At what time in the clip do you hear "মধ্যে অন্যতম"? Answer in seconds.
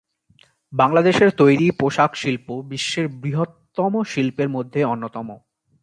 4.49-5.27